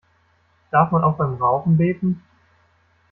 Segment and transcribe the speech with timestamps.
[0.71, 2.23] Darf man auch beim Rauchen beten?